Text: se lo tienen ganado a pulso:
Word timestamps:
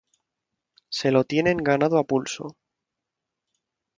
se 0.89 1.11
lo 1.11 1.25
tienen 1.25 1.57
ganado 1.57 1.99
a 1.99 2.03
pulso: 2.03 2.57